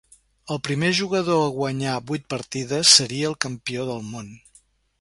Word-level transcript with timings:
El 0.53 0.57
primer 0.67 0.87
jugador 0.99 1.41
a 1.41 1.51
guanyar 1.57 1.99
vuit 2.13 2.25
partides 2.35 2.95
seria 3.01 3.29
el 3.33 3.39
campió 3.47 3.87
del 3.91 4.05
món. 4.15 4.37